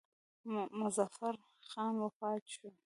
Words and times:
مظفر 0.81 1.35
خان 1.69 1.93
وفات 2.03 2.43
شو. 2.55 2.69